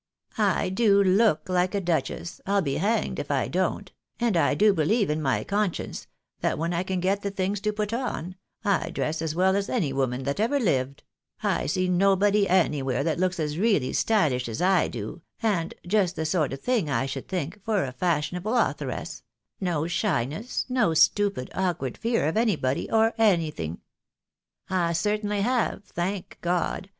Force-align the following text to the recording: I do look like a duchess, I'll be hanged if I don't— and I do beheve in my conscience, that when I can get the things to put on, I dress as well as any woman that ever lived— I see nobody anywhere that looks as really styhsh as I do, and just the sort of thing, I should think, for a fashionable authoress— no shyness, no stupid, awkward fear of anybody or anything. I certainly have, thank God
I 0.39 0.69
do 0.69 1.03
look 1.03 1.47
like 1.47 1.75
a 1.75 1.79
duchess, 1.79 2.41
I'll 2.47 2.63
be 2.63 2.77
hanged 2.77 3.19
if 3.19 3.29
I 3.29 3.47
don't— 3.47 3.91
and 4.19 4.35
I 4.35 4.55
do 4.55 4.73
beheve 4.73 5.09
in 5.11 5.21
my 5.21 5.43
conscience, 5.43 6.07
that 6.39 6.57
when 6.57 6.73
I 6.73 6.81
can 6.81 6.99
get 6.99 7.21
the 7.21 7.29
things 7.29 7.61
to 7.61 7.71
put 7.71 7.93
on, 7.93 8.35
I 8.65 8.89
dress 8.89 9.21
as 9.21 9.35
well 9.35 9.55
as 9.55 9.69
any 9.69 9.93
woman 9.93 10.23
that 10.23 10.39
ever 10.39 10.59
lived— 10.59 11.03
I 11.43 11.67
see 11.67 11.87
nobody 11.87 12.49
anywhere 12.49 13.03
that 13.03 13.19
looks 13.19 13.39
as 13.39 13.59
really 13.59 13.91
styhsh 13.91 14.49
as 14.49 14.59
I 14.59 14.87
do, 14.87 15.21
and 15.43 15.75
just 15.85 16.15
the 16.15 16.25
sort 16.25 16.51
of 16.51 16.61
thing, 16.61 16.89
I 16.89 17.05
should 17.05 17.27
think, 17.27 17.63
for 17.63 17.83
a 17.83 17.91
fashionable 17.91 18.57
authoress— 18.57 19.21
no 19.71 19.85
shyness, 19.85 20.65
no 20.67 20.95
stupid, 20.95 21.51
awkward 21.53 21.95
fear 21.95 22.27
of 22.27 22.37
anybody 22.37 22.89
or 22.89 23.13
anything. 23.19 23.81
I 24.67 24.93
certainly 24.93 25.41
have, 25.41 25.83
thank 25.83 26.39
God 26.41 26.89